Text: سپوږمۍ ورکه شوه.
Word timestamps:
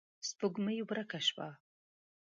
سپوږمۍ 0.27 0.79
ورکه 0.89 1.19
شوه. 1.27 1.49